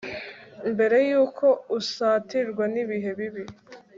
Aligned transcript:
mbere 0.71 0.97
y'uko 1.09 1.45
usatirwa 1.79 2.63
n'ibihe 2.73 3.11
bibi 3.19 3.43